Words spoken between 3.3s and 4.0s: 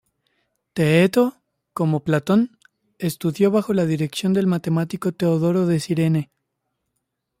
bajo la